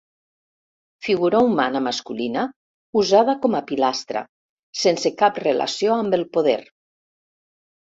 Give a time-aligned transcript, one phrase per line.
[1.07, 2.45] Figura humana masculina
[3.03, 4.25] usada com a pilastra,
[4.87, 6.59] sense cap relació amb el poder.